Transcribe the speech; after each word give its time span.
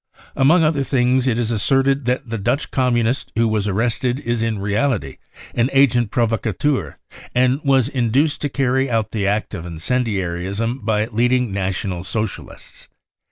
Among 0.35 0.63
other 0.63 0.81
things 0.83 1.27
it 1.27 1.37
is 1.37 1.51
asserted 1.51 2.05
that 2.05 2.27
the 2.27 2.39
Dutch 2.39 2.71
Communist 2.71 3.31
who 3.35 3.47
was 3.47 3.67
arrested 3.67 4.19
is 4.21 4.41
in 4.41 4.57
reality 4.57 5.17
an 5.53 5.69
agent 5.73 6.09
provocateur, 6.09 6.97
and 7.35 7.61
was 7.63 7.87
induced 7.87 8.41
to 8.41 8.49
carry 8.49 8.89
out 8.89 9.11
the 9.11 9.27
act 9.27 9.53
of 9.53 9.63
incendiarism 9.63 10.79
by 10.83 11.05
leading 11.05 11.51
National 11.51 12.03
Socialists. 12.03 12.87